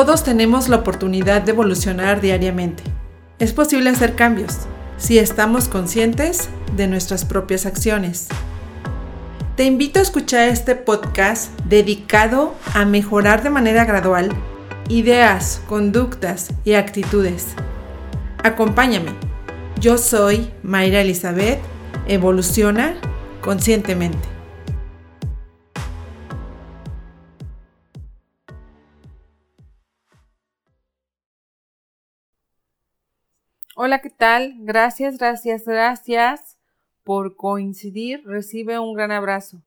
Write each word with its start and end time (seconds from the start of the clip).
Todos 0.00 0.24
tenemos 0.24 0.70
la 0.70 0.76
oportunidad 0.76 1.42
de 1.42 1.52
evolucionar 1.52 2.22
diariamente. 2.22 2.82
Es 3.38 3.52
posible 3.52 3.90
hacer 3.90 4.14
cambios 4.14 4.60
si 4.96 5.18
estamos 5.18 5.68
conscientes 5.68 6.48
de 6.74 6.86
nuestras 6.86 7.26
propias 7.26 7.66
acciones. 7.66 8.28
Te 9.56 9.64
invito 9.64 9.98
a 9.98 10.02
escuchar 10.02 10.48
este 10.48 10.74
podcast 10.74 11.50
dedicado 11.66 12.54
a 12.72 12.86
mejorar 12.86 13.42
de 13.42 13.50
manera 13.50 13.84
gradual 13.84 14.30
ideas, 14.88 15.60
conductas 15.68 16.48
y 16.64 16.72
actitudes. 16.72 17.48
Acompáñame. 18.42 19.10
Yo 19.80 19.98
soy 19.98 20.50
Mayra 20.62 21.02
Elizabeth. 21.02 21.58
Evoluciona 22.08 22.94
conscientemente. 23.42 24.29
Hola, 33.82 34.02
¿qué 34.02 34.10
tal? 34.10 34.56
Gracias, 34.58 35.16
gracias, 35.16 35.64
gracias 35.64 36.58
por 37.02 37.34
coincidir. 37.34 38.22
Recibe 38.26 38.78
un 38.78 38.92
gran 38.92 39.10
abrazo. 39.10 39.62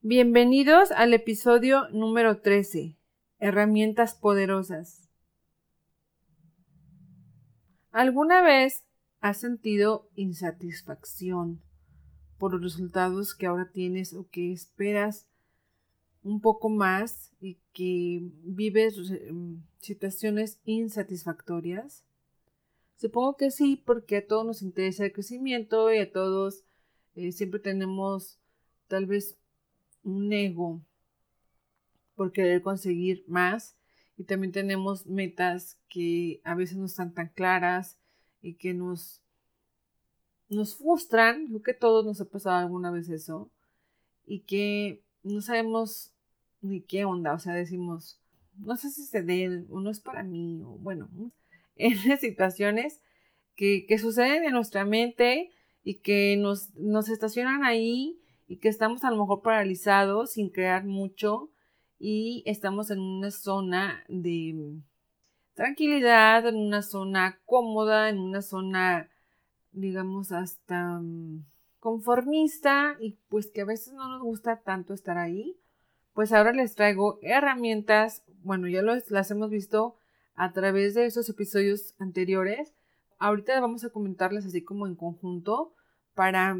Bienvenidos 0.00 0.92
al 0.92 1.12
episodio 1.12 1.88
número 1.88 2.40
13. 2.40 2.96
Herramientas 3.40 4.14
poderosas. 4.14 5.08
¿Alguna 7.90 8.42
vez 8.42 8.84
has 9.18 9.38
sentido 9.38 10.08
insatisfacción 10.14 11.60
por 12.38 12.52
los 12.52 12.62
resultados 12.62 13.34
que 13.34 13.46
ahora 13.46 13.72
tienes 13.72 14.14
o 14.14 14.28
que 14.30 14.52
esperas 14.52 15.26
un 16.22 16.40
poco 16.40 16.68
más 16.68 17.32
y 17.40 17.58
que 17.72 18.20
vives 18.44 19.10
em, 19.10 19.64
situaciones 19.80 20.60
insatisfactorias? 20.64 22.04
Supongo 22.98 23.36
que 23.36 23.52
sí, 23.52 23.76
porque 23.76 24.16
a 24.16 24.26
todos 24.26 24.44
nos 24.44 24.60
interesa 24.60 25.04
el 25.04 25.12
crecimiento 25.12 25.92
y 25.92 25.98
a 25.98 26.12
todos 26.12 26.64
eh, 27.14 27.30
siempre 27.30 27.60
tenemos 27.60 28.38
tal 28.88 29.06
vez 29.06 29.38
un 30.02 30.32
ego 30.32 30.82
por 32.16 32.32
querer 32.32 32.60
conseguir 32.60 33.24
más 33.28 33.76
y 34.16 34.24
también 34.24 34.52
tenemos 34.52 35.06
metas 35.06 35.78
que 35.88 36.40
a 36.42 36.56
veces 36.56 36.76
no 36.76 36.86
están 36.86 37.14
tan 37.14 37.28
claras 37.28 37.96
y 38.42 38.54
que 38.54 38.74
nos, 38.74 39.22
nos 40.48 40.74
frustran, 40.76 41.46
creo 41.46 41.62
que 41.62 41.70
a 41.70 41.78
todos 41.78 42.04
nos 42.04 42.20
ha 42.20 42.24
pasado 42.24 42.56
alguna 42.56 42.90
vez 42.90 43.08
eso, 43.10 43.48
y 44.26 44.40
que 44.40 45.04
no 45.22 45.40
sabemos 45.40 46.12
ni 46.60 46.80
qué 46.80 47.04
onda, 47.04 47.32
o 47.32 47.38
sea, 47.38 47.54
decimos, 47.54 48.20
no 48.56 48.76
sé 48.76 48.90
si 48.90 49.04
se 49.04 49.22
dé 49.22 49.64
o 49.70 49.78
no 49.80 49.90
es 49.90 50.00
para 50.00 50.24
mí, 50.24 50.60
o 50.64 50.70
bueno, 50.78 51.08
en 51.78 52.18
situaciones 52.18 53.00
que, 53.56 53.98
suceden 53.98 54.44
en 54.44 54.52
nuestra 54.52 54.84
mente 54.84 55.50
y 55.82 55.94
que 55.94 56.36
nos, 56.38 56.74
nos 56.74 57.08
estacionan 57.08 57.64
ahí 57.64 58.20
y 58.46 58.58
que 58.58 58.68
estamos 58.68 59.04
a 59.04 59.10
lo 59.10 59.16
mejor 59.16 59.42
paralizados 59.42 60.32
sin 60.32 60.48
crear 60.50 60.84
mucho 60.84 61.50
y 61.98 62.42
estamos 62.46 62.90
en 62.90 63.00
una 63.00 63.30
zona 63.30 64.04
de 64.08 64.78
tranquilidad, 65.54 66.46
en 66.46 66.56
una 66.56 66.82
zona 66.82 67.40
cómoda, 67.44 68.08
en 68.08 68.20
una 68.20 68.42
zona, 68.42 69.10
digamos, 69.72 70.30
hasta 70.30 71.00
mm, 71.00 71.44
conformista 71.80 72.96
y 73.00 73.18
pues 73.28 73.48
que 73.48 73.62
a 73.62 73.64
veces 73.64 73.92
no 73.92 74.08
nos 74.08 74.22
gusta 74.22 74.60
tanto 74.60 74.94
estar 74.94 75.18
ahí. 75.18 75.58
Pues 76.12 76.32
ahora 76.32 76.52
les 76.52 76.76
traigo 76.76 77.18
herramientas, 77.22 78.22
bueno, 78.44 78.68
ya 78.68 78.82
las 78.82 79.30
hemos 79.32 79.50
visto 79.50 79.97
a 80.38 80.52
través 80.52 80.94
de 80.94 81.04
esos 81.04 81.28
episodios 81.28 81.94
anteriores. 81.98 82.72
Ahorita 83.18 83.60
vamos 83.60 83.84
a 83.84 83.90
comentarles 83.90 84.46
así 84.46 84.62
como 84.62 84.86
en 84.86 84.94
conjunto 84.94 85.74
para 86.14 86.56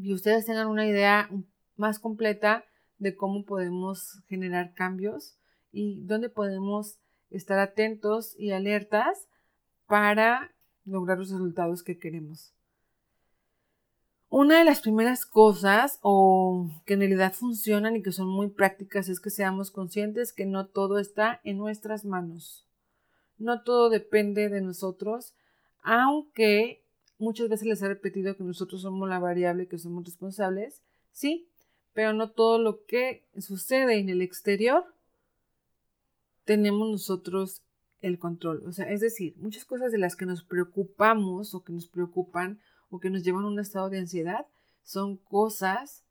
que 0.00 0.12
ustedes 0.12 0.46
tengan 0.46 0.68
una 0.68 0.86
idea 0.86 1.28
más 1.76 1.98
completa 1.98 2.64
de 2.98 3.16
cómo 3.16 3.44
podemos 3.44 4.22
generar 4.28 4.72
cambios 4.72 5.36
y 5.72 6.00
dónde 6.04 6.28
podemos 6.28 6.98
estar 7.30 7.58
atentos 7.58 8.36
y 8.38 8.52
alertas 8.52 9.26
para 9.86 10.52
lograr 10.84 11.18
los 11.18 11.30
resultados 11.30 11.82
que 11.82 11.98
queremos. 11.98 12.54
Una 14.28 14.58
de 14.58 14.64
las 14.64 14.80
primeras 14.80 15.26
cosas 15.26 15.98
o 16.02 16.70
que 16.84 16.94
en 16.94 17.00
realidad 17.00 17.32
funcionan 17.32 17.96
y 17.96 18.02
que 18.02 18.12
son 18.12 18.28
muy 18.28 18.48
prácticas 18.48 19.08
es 19.08 19.18
que 19.18 19.30
seamos 19.30 19.72
conscientes 19.72 20.32
que 20.32 20.46
no 20.46 20.66
todo 20.66 21.00
está 21.00 21.40
en 21.42 21.58
nuestras 21.58 22.04
manos. 22.04 22.66
No 23.38 23.62
todo 23.62 23.90
depende 23.90 24.48
de 24.48 24.60
nosotros, 24.60 25.34
aunque 25.82 26.82
muchas 27.18 27.48
veces 27.48 27.66
les 27.66 27.82
he 27.82 27.88
repetido 27.88 28.36
que 28.36 28.44
nosotros 28.44 28.82
somos 28.82 29.08
la 29.08 29.18
variable, 29.18 29.68
que 29.68 29.78
somos 29.78 30.04
responsables, 30.04 30.82
sí, 31.12 31.48
pero 31.92 32.12
no 32.12 32.30
todo 32.30 32.58
lo 32.58 32.84
que 32.84 33.24
sucede 33.38 33.98
en 33.98 34.08
el 34.08 34.22
exterior 34.22 34.84
tenemos 36.44 36.88
nosotros 36.90 37.62
el 38.00 38.18
control. 38.18 38.62
O 38.66 38.72
sea, 38.72 38.90
es 38.90 39.00
decir, 39.00 39.34
muchas 39.38 39.64
cosas 39.64 39.92
de 39.92 39.98
las 39.98 40.16
que 40.16 40.26
nos 40.26 40.42
preocupamos 40.42 41.54
o 41.54 41.64
que 41.64 41.72
nos 41.72 41.88
preocupan 41.88 42.60
o 42.90 43.00
que 43.00 43.10
nos 43.10 43.22
llevan 43.22 43.44
a 43.44 43.48
un 43.48 43.58
estado 43.58 43.90
de 43.90 43.98
ansiedad 43.98 44.46
son 44.82 45.16
cosas 45.16 46.04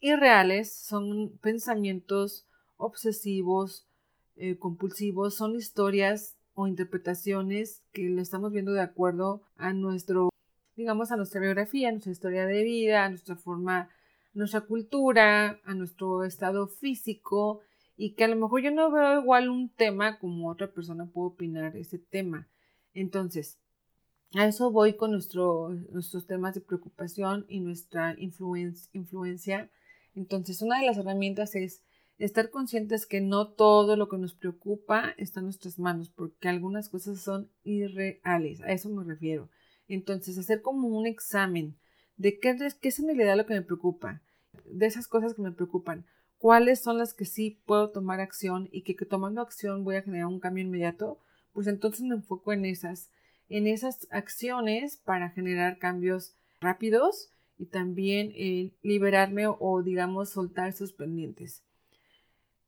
irreales, 0.00 0.74
son 0.74 1.38
pensamientos 1.38 2.46
obsesivos, 2.76 3.86
eh, 4.36 4.56
compulsivos, 4.58 5.34
son 5.34 5.54
historias 5.54 6.36
o 6.54 6.66
interpretaciones 6.66 7.82
que 7.92 8.08
lo 8.08 8.20
estamos 8.20 8.52
viendo 8.52 8.72
de 8.72 8.80
acuerdo 8.80 9.42
a 9.56 9.72
nuestro, 9.72 10.30
digamos, 10.76 11.10
a 11.10 11.16
nuestra 11.16 11.40
biografía, 11.40 11.88
a 11.88 11.92
nuestra 11.92 12.12
historia 12.12 12.46
de 12.46 12.62
vida, 12.62 13.04
a 13.04 13.08
nuestra 13.08 13.36
forma, 13.36 13.88
nuestra 14.32 14.62
cultura, 14.62 15.60
a 15.64 15.74
nuestro 15.74 16.24
estado 16.24 16.68
físico 16.68 17.60
y 17.96 18.14
que 18.14 18.24
a 18.24 18.28
lo 18.28 18.36
mejor 18.36 18.62
yo 18.62 18.70
no 18.70 18.90
veo 18.90 19.20
igual 19.20 19.48
un 19.48 19.68
tema 19.68 20.18
como 20.18 20.48
otra 20.48 20.72
persona 20.72 21.06
puede 21.06 21.28
opinar 21.28 21.76
ese 21.76 21.98
tema. 21.98 22.48
Entonces, 22.92 23.58
a 24.34 24.46
eso 24.46 24.70
voy 24.72 24.94
con 24.94 25.12
nuestro, 25.12 25.70
nuestros 25.90 26.26
temas 26.26 26.54
de 26.54 26.60
preocupación 26.60 27.46
y 27.48 27.60
nuestra 27.60 28.16
influencia. 28.18 29.70
Entonces, 30.14 30.60
una 30.60 30.80
de 30.80 30.86
las 30.86 30.98
herramientas 30.98 31.54
es 31.54 31.82
estar 32.18 32.50
conscientes 32.50 33.06
que 33.06 33.20
no 33.20 33.48
todo 33.48 33.96
lo 33.96 34.08
que 34.08 34.18
nos 34.18 34.34
preocupa 34.34 35.14
está 35.18 35.40
en 35.40 35.46
nuestras 35.46 35.78
manos, 35.78 36.10
porque 36.10 36.48
algunas 36.48 36.88
cosas 36.88 37.20
son 37.20 37.50
irreales, 37.64 38.60
a 38.62 38.72
eso 38.72 38.88
me 38.88 39.04
refiero. 39.04 39.50
Entonces, 39.88 40.38
hacer 40.38 40.62
como 40.62 40.88
un 40.88 41.06
examen 41.06 41.76
de 42.16 42.38
qué, 42.38 42.56
qué 42.80 42.88
es 42.88 42.98
en 42.98 43.06
realidad 43.06 43.36
lo 43.36 43.46
que 43.46 43.54
me 43.54 43.62
preocupa, 43.62 44.22
de 44.64 44.86
esas 44.86 45.08
cosas 45.08 45.34
que 45.34 45.42
me 45.42 45.52
preocupan, 45.52 46.06
cuáles 46.38 46.80
son 46.80 46.98
las 46.98 47.14
que 47.14 47.24
sí 47.24 47.60
puedo 47.66 47.90
tomar 47.90 48.20
acción 48.20 48.68
y 48.70 48.82
que, 48.82 48.94
tomando 49.04 49.40
acción 49.40 49.84
voy 49.84 49.96
a 49.96 50.02
generar 50.02 50.26
un 50.26 50.40
cambio 50.40 50.64
inmediato, 50.64 51.18
pues 51.52 51.66
entonces 51.66 52.02
me 52.02 52.14
enfoco 52.14 52.52
en 52.52 52.64
esas, 52.64 53.10
en 53.48 53.66
esas 53.66 54.06
acciones 54.10 54.96
para 54.96 55.30
generar 55.30 55.78
cambios 55.78 56.36
rápidos 56.60 57.30
y 57.56 57.66
también 57.66 58.32
eh, 58.34 58.72
liberarme 58.82 59.46
o 59.46 59.82
digamos 59.82 60.30
soltar 60.30 60.68
esos 60.68 60.92
pendientes. 60.92 61.62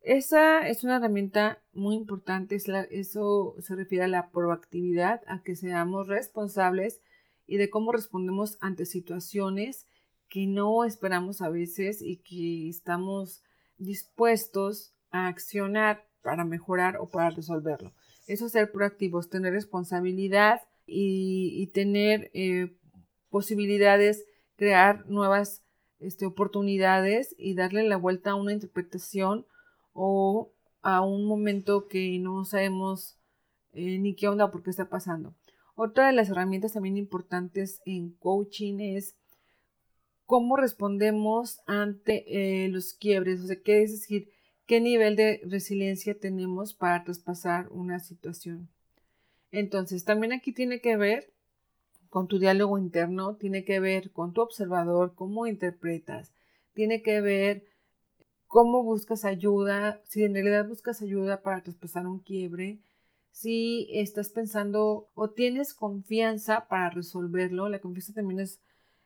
Esa 0.07 0.69
es 0.69 0.85
una 0.85 0.99
herramienta 0.99 1.61
muy 1.73 1.97
importante, 1.97 2.55
eso 2.55 3.57
se 3.59 3.75
refiere 3.75 4.05
a 4.05 4.09
la 4.09 4.31
proactividad, 4.31 5.21
a 5.27 5.43
que 5.43 5.57
seamos 5.57 6.07
responsables 6.07 7.01
y 7.49 7.57
de 7.57 7.71
cómo 7.71 7.91
respondemos 7.91 8.57
ante 8.61 8.87
situaciones 8.87 9.85
que 10.29 10.47
no 10.47 10.85
esperamos 10.85 11.43
a 11.43 11.49
veces 11.49 12.03
y 12.03 12.19
que 12.19 12.69
estamos 12.69 13.43
dispuestos 13.79 14.95
a 15.11 15.27
accionar 15.27 16.07
para 16.23 16.45
mejorar 16.45 16.99
o 16.99 17.11
para 17.11 17.31
resolverlo. 17.31 17.93
Eso 18.29 18.47
es 18.47 18.53
ser 18.53 18.71
proactivos, 18.71 19.29
tener 19.29 19.55
responsabilidad 19.55 20.61
y, 20.87 21.67
tener 21.75 22.31
eh, 22.33 22.77
posibilidades, 23.29 24.25
crear 24.55 25.05
nuevas 25.09 25.65
este, 25.99 26.27
oportunidades 26.27 27.35
y 27.37 27.55
darle 27.55 27.83
la 27.89 27.97
vuelta 27.97 28.31
a 28.31 28.35
una 28.37 28.53
interpretación 28.53 29.47
o 29.97 30.53
a 30.83 31.01
un 31.01 31.27
momento 31.27 31.89
que 31.89 32.19
no 32.21 32.45
sabemos 32.45 33.17
eh, 33.73 33.99
ni 33.99 34.15
qué 34.15 34.29
onda 34.29 34.51
por 34.51 34.63
qué 34.63 34.71
está 34.71 34.89
pasando. 34.89 35.35
Otra 35.75 36.07
de 36.07 36.13
las 36.13 36.29
herramientas 36.29 36.75
también 36.75 36.97
importantes 36.97 37.81
en 37.85 38.11
coaching 38.13 38.79
es 38.81 39.17
cómo 40.27 40.57
respondemos 40.57 41.61
ante 41.67 42.25
eh, 42.65 42.69
los 42.69 42.93
quiebres, 42.93 43.41
o 43.41 43.47
sea, 43.47 43.57
qué 43.63 43.83
es 43.83 43.93
decir, 43.93 44.31
qué 44.67 44.81
nivel 44.81 45.17
de 45.17 45.41
resiliencia 45.45 46.19
tenemos 46.19 46.75
para 46.75 47.05
traspasar 47.05 47.69
una 47.71 47.99
situación. 47.99 48.69
Entonces, 49.51 50.05
también 50.05 50.33
aquí 50.33 50.53
tiene 50.53 50.81
que 50.81 50.97
ver 50.97 51.33
con 52.11 52.29
tu 52.29 52.39
diálogo 52.39 52.79
interno, 52.79 53.37
tiene 53.37 53.65
que 53.65 53.81
ver 53.81 54.11
con 54.11 54.33
tu 54.33 54.41
observador, 54.41 55.15
cómo 55.15 55.47
interpretas, 55.47 56.33
tiene 56.75 57.03
que 57.03 57.21
ver 57.21 57.65
cómo 58.47 58.83
buscas 58.83 59.25
ayuda, 59.25 60.01
si 60.05 60.25
en 60.25 60.35
realidad 60.35 60.67
buscas 60.67 61.03
ayuda 61.03 61.43
para 61.43 61.63
traspasar 61.63 62.07
un 62.07 62.21
quiebre, 62.21 62.81
si 63.31 63.89
estás 63.93 64.31
pensando 64.31 65.11
o 65.15 65.31
tienes 65.31 65.75
confianza 65.75 66.69
para 66.69 66.91
resolverlo, 66.91 67.69
la 67.69 67.81
confianza 67.81 68.15
también 68.15 68.41
es, 68.41 68.61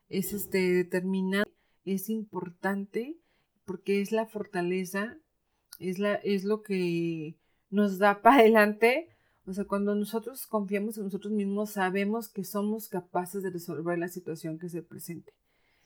es 0.09 0.33
este, 0.33 0.73
determinante, 0.73 1.51
es 1.85 2.09
importante 2.09 3.17
porque 3.65 4.01
es 4.01 4.13
la 4.13 4.27
fortaleza, 4.27 5.19
es, 5.79 5.99
la, 5.99 6.15
es 6.15 6.45
lo 6.45 6.63
que 6.63 7.37
nos 7.71 7.99
da 7.99 8.23
para 8.23 8.41
adelante. 8.41 9.09
O 9.47 9.53
sea, 9.53 9.65
cuando 9.65 9.95
nosotros 9.95 10.47
confiamos 10.47 10.99
en 10.99 11.05
nosotros 11.05 11.33
mismos, 11.33 11.71
sabemos 11.71 12.29
que 12.29 12.45
somos 12.45 12.89
capaces 12.89 13.43
de 13.43 13.51
resolver 13.51 13.99
la 13.99 14.09
situación 14.09 14.59
que 14.59 14.69
se 14.69 14.83
presente. 14.83 15.33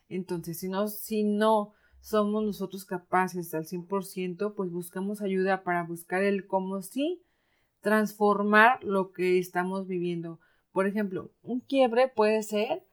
Entonces, 0.08 0.58
si 0.58 0.68
no, 0.68 0.88
si 0.88 1.22
no 1.24 1.72
somos 2.04 2.44
nosotros 2.44 2.84
capaces 2.84 3.54
al 3.54 3.64
100%, 3.64 4.54
pues 4.54 4.70
buscamos 4.70 5.22
ayuda 5.22 5.62
para 5.62 5.84
buscar 5.84 6.22
el 6.22 6.46
cómo 6.46 6.82
sí 6.82 7.22
transformar 7.80 8.84
lo 8.84 9.10
que 9.12 9.38
estamos 9.38 9.86
viviendo. 9.86 10.38
Por 10.70 10.86
ejemplo, 10.86 11.30
un 11.42 11.60
quiebre 11.60 12.08
puede 12.08 12.42
ser 12.42 12.84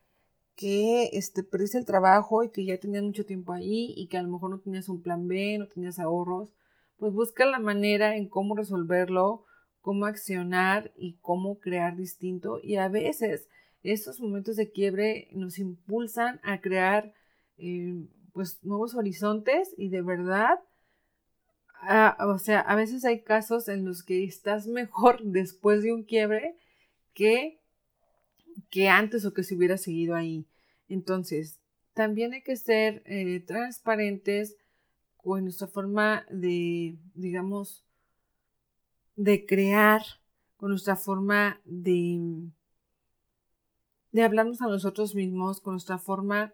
que 0.55 1.09
este, 1.11 1.43
perdiste 1.43 1.77
el 1.77 1.83
trabajo 1.83 2.41
y 2.45 2.51
que 2.51 2.63
ya 2.63 2.79
tenías 2.79 3.03
mucho 3.03 3.25
tiempo 3.25 3.51
ahí 3.51 3.93
y 3.97 4.07
que 4.07 4.17
a 4.17 4.23
lo 4.23 4.29
mejor 4.29 4.49
no 4.49 4.59
tenías 4.59 4.87
un 4.87 5.01
plan 5.01 5.27
B, 5.27 5.57
no 5.57 5.67
tenías 5.67 5.99
ahorros. 5.99 6.53
Pues 6.95 7.11
busca 7.11 7.45
la 7.45 7.59
manera 7.59 8.15
en 8.15 8.29
cómo 8.29 8.55
resolverlo, 8.55 9.43
cómo 9.81 10.05
accionar 10.05 10.93
y 10.95 11.17
cómo 11.19 11.59
crear 11.59 11.97
distinto. 11.97 12.61
Y 12.63 12.77
a 12.77 12.87
veces 12.87 13.49
esos 13.83 14.21
momentos 14.21 14.55
de 14.55 14.71
quiebre 14.71 15.27
nos 15.33 15.59
impulsan 15.59 16.39
a 16.43 16.61
crear 16.61 17.13
eh, 17.57 18.07
pues 18.33 18.59
nuevos 18.63 18.95
horizontes 18.95 19.73
y 19.77 19.89
de 19.89 20.01
verdad 20.01 20.59
Ah, 21.83 22.15
o 22.27 22.37
sea, 22.37 22.59
a 22.59 22.75
veces 22.75 23.05
hay 23.05 23.21
casos 23.23 23.67
en 23.67 23.85
los 23.85 24.03
que 24.03 24.23
estás 24.23 24.67
mejor 24.67 25.21
después 25.23 25.81
de 25.83 25.93
un 25.93 26.03
quiebre 26.03 26.55
que, 27.13 27.59
que 28.69 28.87
antes 28.89 29.25
o 29.25 29.33
que 29.33 29.43
se 29.43 29.55
hubiera 29.55 29.77
seguido 29.77 30.15
ahí. 30.15 30.45
Entonces, 30.89 31.59
también 31.93 32.33
hay 32.33 32.43
que 32.43 32.55
ser 32.55 33.01
eh, 33.05 33.39
transparentes 33.39 34.57
con 35.17 35.43
nuestra 35.43 35.67
forma 35.67 36.25
de, 36.29 36.97
digamos, 37.15 37.83
de 39.15 39.45
crear, 39.45 40.01
con 40.57 40.69
nuestra 40.69 40.95
forma 40.95 41.59
de, 41.65 42.19
de 44.11 44.23
hablarnos 44.23 44.61
a 44.61 44.67
nosotros 44.67 45.15
mismos, 45.15 45.61
con 45.61 45.73
nuestra 45.73 45.97
forma 45.97 46.53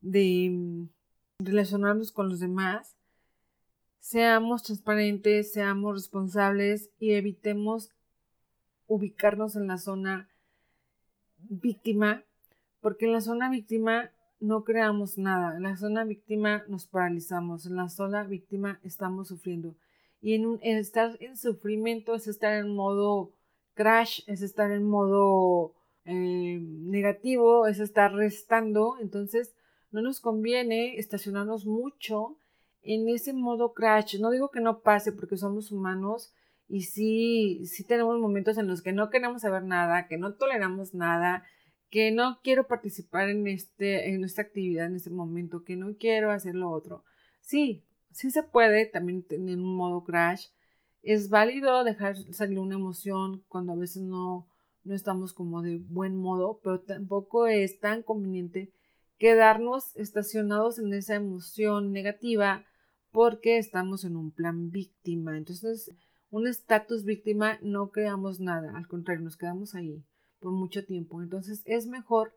de 0.00 0.88
relacionarnos 1.38 2.12
con 2.12 2.28
los 2.28 2.40
demás 2.40 2.98
Seamos 4.08 4.62
transparentes, 4.62 5.52
seamos 5.52 5.94
responsables 5.94 6.88
y 6.98 7.12
evitemos 7.12 7.90
ubicarnos 8.86 9.54
en 9.54 9.66
la 9.66 9.76
zona 9.76 10.30
víctima, 11.40 12.24
porque 12.80 13.04
en 13.04 13.12
la 13.12 13.20
zona 13.20 13.50
víctima 13.50 14.10
no 14.40 14.64
creamos 14.64 15.18
nada, 15.18 15.58
en 15.58 15.64
la 15.64 15.76
zona 15.76 16.04
víctima 16.04 16.64
nos 16.68 16.86
paralizamos, 16.86 17.66
en 17.66 17.76
la 17.76 17.90
zona 17.90 18.24
víctima 18.24 18.80
estamos 18.82 19.28
sufriendo. 19.28 19.74
Y 20.22 20.32
en, 20.32 20.46
un, 20.46 20.58
estar 20.62 21.18
en 21.20 21.36
sufrimiento 21.36 22.14
es 22.14 22.28
estar 22.28 22.54
en 22.54 22.74
modo 22.74 23.32
crash, 23.74 24.22
es 24.26 24.40
estar 24.40 24.70
en 24.70 24.84
modo 24.84 25.74
eh, 26.06 26.58
negativo, 26.62 27.66
es 27.66 27.78
estar 27.78 28.14
restando, 28.14 28.96
entonces 29.02 29.54
no 29.90 30.02
nos 30.02 30.20
conviene 30.20 30.96
estacionarnos 30.96 31.66
mucho 31.66 32.38
en 32.82 33.08
ese 33.08 33.32
modo 33.32 33.72
crash. 33.74 34.18
No 34.20 34.30
digo 34.30 34.50
que 34.50 34.60
no 34.60 34.80
pase 34.80 35.12
porque 35.12 35.36
somos 35.36 35.72
humanos 35.72 36.32
y 36.68 36.82
sí, 36.82 37.64
sí 37.66 37.84
tenemos 37.84 38.18
momentos 38.18 38.58
en 38.58 38.68
los 38.68 38.82
que 38.82 38.92
no 38.92 39.10
queremos 39.10 39.42
saber 39.42 39.64
nada, 39.64 40.06
que 40.06 40.18
no 40.18 40.34
toleramos 40.34 40.94
nada, 40.94 41.44
que 41.90 42.10
no 42.10 42.40
quiero 42.42 42.66
participar 42.68 43.30
en, 43.30 43.46
este, 43.46 44.10
en 44.10 44.24
esta 44.24 44.42
actividad 44.42 44.86
en 44.86 44.96
este 44.96 45.10
momento, 45.10 45.64
que 45.64 45.76
no 45.76 45.96
quiero 45.96 46.30
hacer 46.30 46.54
lo 46.54 46.70
otro. 46.70 47.04
Sí, 47.40 47.84
sí 48.12 48.30
se 48.30 48.42
puede 48.42 48.84
también 48.84 49.22
tener 49.22 49.56
un 49.56 49.74
modo 49.74 50.04
crash. 50.04 50.48
Es 51.02 51.30
válido 51.30 51.84
dejar 51.84 52.16
salir 52.32 52.58
una 52.58 52.74
emoción 52.74 53.44
cuando 53.48 53.72
a 53.72 53.76
veces 53.76 54.02
no, 54.02 54.46
no 54.84 54.94
estamos 54.94 55.32
como 55.32 55.62
de 55.62 55.78
buen 55.78 56.16
modo, 56.16 56.60
pero 56.62 56.80
tampoco 56.80 57.46
es 57.46 57.80
tan 57.80 58.02
conveniente 58.02 58.72
quedarnos 59.18 59.94
estacionados 59.96 60.78
en 60.78 60.92
esa 60.94 61.16
emoción 61.16 61.92
negativa 61.92 62.64
porque 63.10 63.58
estamos 63.58 64.04
en 64.04 64.16
un 64.16 64.30
plan 64.30 64.70
víctima. 64.70 65.36
Entonces, 65.36 65.90
un 66.30 66.46
estatus 66.46 67.04
víctima 67.04 67.58
no 67.62 67.90
creamos 67.90 68.40
nada, 68.40 68.76
al 68.76 68.86
contrario, 68.86 69.24
nos 69.24 69.36
quedamos 69.36 69.74
ahí 69.74 70.04
por 70.40 70.52
mucho 70.52 70.84
tiempo. 70.84 71.22
Entonces, 71.22 71.62
es 71.64 71.86
mejor 71.86 72.34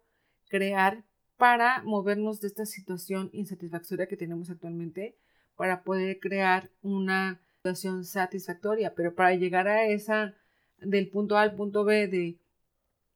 crear 0.49 1.05
para 1.37 1.81
movernos 1.83 2.39
de 2.41 2.47
esta 2.47 2.65
situación 2.65 3.29
insatisfactoria 3.33 4.07
que 4.07 4.17
tenemos 4.17 4.49
actualmente 4.49 5.17
para 5.55 5.83
poder 5.83 6.19
crear 6.19 6.71
una 6.81 7.41
situación 7.57 8.05
satisfactoria, 8.05 8.93
pero 8.95 9.13
para 9.13 9.35
llegar 9.35 9.67
a 9.67 9.85
esa 9.85 10.35
del 10.79 11.09
punto 11.09 11.37
A 11.37 11.41
al 11.41 11.55
punto 11.55 11.83
B 11.83 12.07
de, 12.07 12.39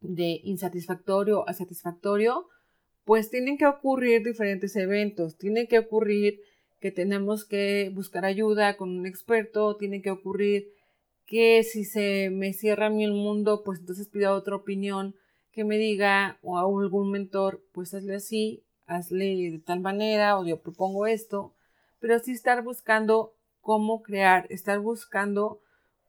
de 0.02 0.42
insatisfactorio 0.44 1.48
a 1.48 1.54
satisfactorio, 1.54 2.48
pues 3.06 3.30
tienen 3.30 3.58
que 3.58 3.68
ocurrir 3.68 4.24
diferentes 4.24 4.76
eventos, 4.76 5.38
tiene 5.38 5.68
que 5.68 5.80
ocurrir 5.80 6.42
que 6.80 6.92
tenemos 6.92 7.46
que 7.46 7.92
buscar 7.94 8.26
ayuda 8.26 8.78
con 8.78 8.90
un 8.90 9.06
experto, 9.06 9.78
tiene 9.78 10.02
que 10.02 10.12
ocurrir 10.12 10.74
que 11.26 11.64
si 11.64 11.86
se 11.86 12.30
me 12.32 12.54
cierra 12.54 12.88
a 12.88 12.90
mí 12.90 13.04
el 13.04 13.14
mundo, 13.14 13.64
pues 13.64 13.80
entonces 13.80 14.10
pida 14.10 14.34
otra 14.34 14.56
opinión 14.56 15.16
que 15.52 15.64
me 15.64 15.78
diga 15.78 16.40
o 16.42 16.58
a 16.58 16.62
algún 16.62 17.12
mentor, 17.12 17.64
pues 17.72 17.94
hazle 17.94 18.16
así, 18.16 18.64
hazle 18.88 19.52
de 19.52 19.60
tal 19.60 19.80
manera 19.80 20.38
o 20.38 20.46
yo 20.46 20.62
propongo 20.62 21.08
esto, 21.08 21.54
pero 22.00 22.20
sí 22.20 22.32
estar 22.32 22.64
buscando 22.64 23.36
cómo 23.62 24.02
crear, 24.02 24.48
estar 24.50 24.80
buscando 24.80 25.62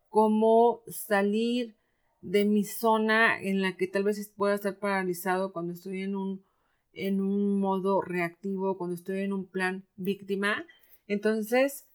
cómo 0.09 0.83
salir 0.89 1.77
de 2.23 2.45
mi 2.45 2.65
zona 2.65 3.41
en 3.41 3.63
la 3.63 3.77
que 3.77 3.87
tal 3.87 4.03
vez 4.03 4.33
pueda 4.37 4.55
estar 4.55 4.79
paralizado 4.79 5.53
cuando 5.53 5.73
estoy 5.75 6.03
en 6.03 6.17
un 6.17 6.46
en 6.97 7.21
un 7.21 7.61
modo 7.61 8.01
reactivo, 8.01 8.77
cuando 8.77 8.97
estoy 8.97 9.21
en 9.21 9.33
un 9.33 9.47
plan 9.47 9.85
víctima. 9.97 10.67
Entonces, 11.07 11.87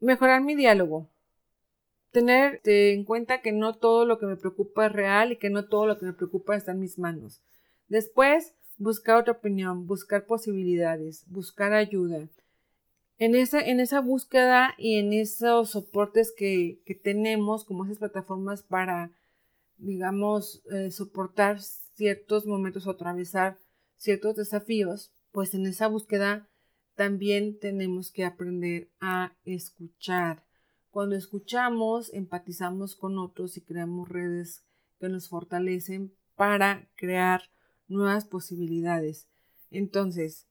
mejorar 0.00 0.42
mi 0.42 0.54
diálogo. 0.54 1.08
Tener 2.10 2.60
en 2.64 3.04
cuenta 3.04 3.40
que 3.40 3.52
no 3.52 3.74
todo 3.74 4.04
lo 4.04 4.18
que 4.18 4.26
me 4.26 4.36
preocupa 4.36 4.86
es 4.86 4.92
real 4.92 5.32
y 5.32 5.36
que 5.38 5.48
no 5.48 5.66
todo 5.66 5.86
lo 5.86 5.98
que 5.98 6.04
me 6.04 6.12
preocupa 6.12 6.56
está 6.56 6.72
en 6.72 6.80
mis 6.80 6.98
manos. 6.98 7.40
Después, 7.88 8.54
buscar 8.76 9.16
otra 9.16 9.34
opinión, 9.34 9.86
buscar 9.86 10.26
posibilidades, 10.26 11.24
buscar 11.28 11.72
ayuda. 11.72 12.28
En 13.18 13.34
esa, 13.34 13.60
en 13.60 13.80
esa 13.80 14.00
búsqueda 14.00 14.74
y 14.76 14.96
en 14.96 15.12
esos 15.12 15.70
soportes 15.70 16.34
que, 16.36 16.80
que 16.84 16.94
tenemos, 16.94 17.64
como 17.64 17.84
esas 17.84 17.98
plataformas 17.98 18.62
para, 18.62 19.12
digamos, 19.78 20.62
eh, 20.72 20.90
soportar 20.90 21.60
ciertos 22.02 22.46
momentos 22.46 22.88
atravesar 22.88 23.58
ciertos 23.96 24.34
desafíos, 24.34 25.12
pues 25.30 25.54
en 25.54 25.66
esa 25.66 25.86
búsqueda 25.86 26.48
también 26.96 27.60
tenemos 27.60 28.10
que 28.10 28.24
aprender 28.24 28.90
a 29.00 29.36
escuchar. 29.44 30.44
Cuando 30.90 31.14
escuchamos, 31.14 32.12
empatizamos 32.12 32.96
con 32.96 33.18
otros 33.18 33.56
y 33.56 33.60
creamos 33.60 34.08
redes 34.08 34.64
que 34.98 35.08
nos 35.08 35.28
fortalecen 35.28 36.12
para 36.34 36.88
crear 36.96 37.42
nuevas 37.86 38.24
posibilidades. 38.24 39.28
Entonces, 39.70 40.48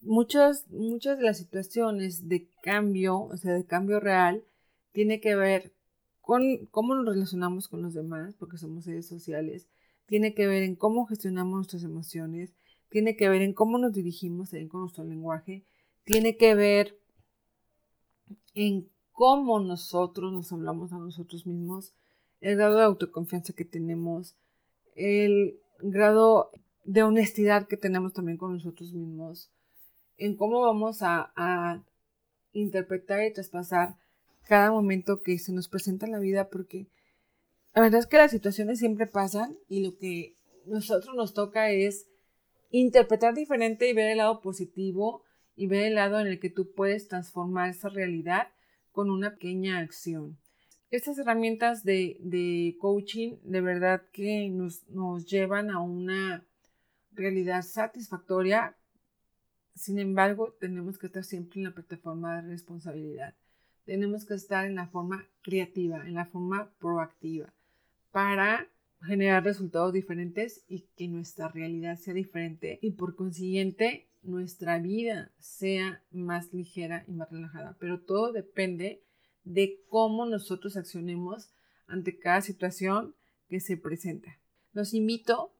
muchas, 0.00 0.66
muchas 0.70 1.18
de 1.18 1.24
las 1.24 1.36
situaciones 1.36 2.26
de 2.26 2.48
cambio, 2.62 3.20
o 3.20 3.36
sea, 3.36 3.52
de 3.52 3.66
cambio 3.66 4.00
real, 4.00 4.44
tiene 4.92 5.20
que 5.20 5.34
ver 5.34 5.74
con 6.22 6.64
cómo 6.70 6.94
nos 6.94 7.04
relacionamos 7.04 7.68
con 7.68 7.82
los 7.82 7.92
demás, 7.92 8.34
porque 8.38 8.56
somos 8.56 8.84
seres 8.84 9.06
sociales, 9.06 9.68
tiene 10.10 10.34
que 10.34 10.48
ver 10.48 10.64
en 10.64 10.74
cómo 10.74 11.06
gestionamos 11.06 11.54
nuestras 11.54 11.84
emociones, 11.84 12.52
tiene 12.88 13.14
que 13.14 13.28
ver 13.28 13.42
en 13.42 13.54
cómo 13.54 13.78
nos 13.78 13.92
dirigimos 13.92 14.50
con 14.68 14.80
nuestro 14.80 15.04
lenguaje, 15.04 15.64
tiene 16.02 16.36
que 16.36 16.56
ver 16.56 16.98
en 18.54 18.90
cómo 19.12 19.60
nosotros 19.60 20.32
nos 20.32 20.52
hablamos 20.52 20.92
a 20.92 20.98
nosotros 20.98 21.46
mismos, 21.46 21.94
el 22.40 22.56
grado 22.56 22.78
de 22.78 22.82
autoconfianza 22.82 23.52
que 23.52 23.64
tenemos, 23.64 24.34
el 24.96 25.60
grado 25.78 26.50
de 26.82 27.04
honestidad 27.04 27.68
que 27.68 27.76
tenemos 27.76 28.12
también 28.12 28.36
con 28.36 28.52
nosotros 28.52 28.92
mismos, 28.92 29.52
en 30.16 30.34
cómo 30.34 30.60
vamos 30.60 31.02
a, 31.02 31.32
a 31.36 31.84
interpretar 32.52 33.24
y 33.24 33.32
traspasar 33.32 33.94
cada 34.48 34.72
momento 34.72 35.22
que 35.22 35.38
se 35.38 35.52
nos 35.52 35.68
presenta 35.68 36.06
en 36.06 36.12
la 36.12 36.18
vida, 36.18 36.50
porque 36.50 36.88
la 37.74 37.82
verdad 37.82 38.00
es 38.00 38.06
que 38.06 38.16
las 38.16 38.30
situaciones 38.30 38.78
siempre 38.78 39.06
pasan 39.06 39.56
y 39.68 39.84
lo 39.84 39.96
que 39.96 40.36
nosotros 40.66 41.14
nos 41.14 41.34
toca 41.34 41.70
es 41.70 42.08
interpretar 42.70 43.34
diferente 43.34 43.88
y 43.88 43.92
ver 43.92 44.10
el 44.10 44.18
lado 44.18 44.40
positivo 44.40 45.24
y 45.56 45.66
ver 45.66 45.86
el 45.86 45.94
lado 45.94 46.20
en 46.20 46.26
el 46.26 46.40
que 46.40 46.50
tú 46.50 46.72
puedes 46.72 47.08
transformar 47.08 47.70
esa 47.70 47.88
realidad 47.88 48.48
con 48.92 49.10
una 49.10 49.32
pequeña 49.32 49.78
acción. 49.78 50.38
Estas 50.90 51.18
herramientas 51.18 51.84
de, 51.84 52.76
coaching 52.80 53.36
de 53.44 53.60
verdad 53.60 54.02
que 54.12 54.48
nos, 54.50 54.88
nos 54.88 55.26
llevan 55.26 55.70
a 55.70 55.80
una 55.80 56.44
realidad 57.12 57.62
satisfactoria. 57.62 58.76
Sin 59.74 60.00
embargo, 60.00 60.56
tenemos 60.58 60.98
que 60.98 61.06
estar 61.06 61.22
siempre 61.22 61.60
en 61.60 61.66
la 61.66 61.74
plataforma 61.74 62.42
de 62.42 62.48
responsabilidad. 62.48 63.34
Tenemos 63.84 64.24
que 64.24 64.34
estar 64.34 64.66
en 64.66 64.74
la 64.74 64.88
forma 64.88 65.28
creativa, 65.42 66.06
en 66.06 66.14
la 66.14 66.26
forma 66.26 66.72
proactiva, 66.80 67.52
para 68.12 68.68
generar 69.02 69.44
resultados 69.44 69.92
diferentes 69.92 70.64
y 70.68 70.86
que 70.96 71.08
nuestra 71.08 71.48
realidad 71.48 71.96
sea 71.96 72.14
diferente 72.14 72.78
y 72.82 72.92
por 72.92 73.16
consiguiente 73.16 74.08
nuestra 74.22 74.78
vida 74.78 75.32
sea 75.38 76.02
más 76.10 76.52
ligera 76.52 77.04
y 77.08 77.12
más 77.12 77.30
relajada. 77.30 77.76
Pero 77.80 78.00
todo 78.00 78.32
depende 78.32 79.02
de 79.44 79.80
cómo 79.88 80.26
nosotros 80.26 80.76
accionemos 80.76 81.50
ante 81.86 82.18
cada 82.18 82.42
situación 82.42 83.14
que 83.48 83.60
se 83.60 83.76
presenta. 83.76 84.38
Los 84.72 84.92
invito 84.92 85.52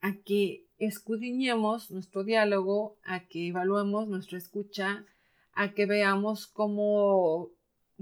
a 0.00 0.14
que 0.14 0.66
escudriñemos 0.78 1.90
nuestro 1.90 2.22
diálogo, 2.22 2.96
a 3.02 3.26
que 3.26 3.48
evaluemos 3.48 4.08
nuestra 4.08 4.38
escucha, 4.38 5.04
a 5.52 5.74
que 5.74 5.86
veamos 5.86 6.46
cómo, 6.46 7.50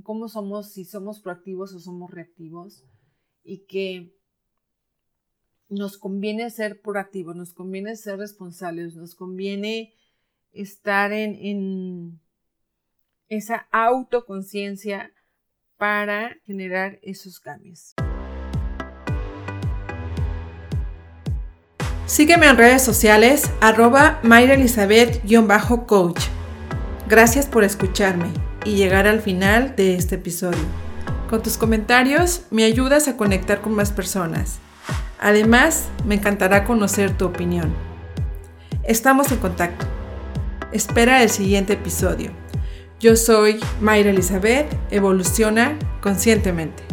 cómo 0.03 0.29
somos, 0.29 0.73
si 0.73 0.85
somos 0.85 1.21
proactivos 1.21 1.73
o 1.73 1.81
somos 1.81 2.11
reactivos 2.11 2.85
y 3.47 3.59
que 3.67 4.13
nos 5.69 5.99
conviene 5.99 6.51
ser 6.51 6.81
proactivos, 6.81 7.37
nos 7.37 7.53
conviene 7.53 7.97
ser 7.97 8.19
responsables, 8.19 8.97
nos 8.97 9.15
conviene 9.15 9.95
estar 10.53 11.13
en, 11.13 11.37
en 11.41 12.21
esa 13.29 13.67
autoconciencia 13.71 15.13
para 15.77 16.37
generar 16.45 16.99
esos 17.03 17.39
cambios. 17.41 17.95
Sígueme 22.07 22.47
en 22.47 22.57
redes 22.57 22.83
sociales 22.83 23.51
arroba 23.61 24.21
mayraelizabeth-coach. 24.23 26.21
Gracias 27.09 27.47
por 27.47 27.65
escucharme 27.65 28.29
y 28.65 28.77
llegar 28.77 29.07
al 29.09 29.21
final 29.21 29.75
de 29.77 29.97
este 29.97 30.15
episodio. 30.15 30.86
Con 31.29 31.43
tus 31.43 31.59
comentarios 31.59 32.43
me 32.53 32.63
ayudas 32.63 33.09
a 33.09 33.17
conectar 33.17 33.61
con 33.61 33.75
más 33.75 33.91
personas. 33.91 34.59
Además, 35.19 35.89
me 36.07 36.15
encantará 36.15 36.65
conocer 36.65 37.17
tu 37.17 37.27
opinión. 37.27 37.75
Estamos 38.85 39.33
en 39.33 39.39
contacto. 39.39 39.87
Espera 40.71 41.25
el 41.25 41.31
siguiente 41.31 41.73
episodio. 41.73 42.31
Yo 43.01 43.17
soy 43.17 43.59
Mayra 43.81 44.11
Elizabeth, 44.11 44.73
evoluciona 44.91 45.77
conscientemente. 46.01 46.85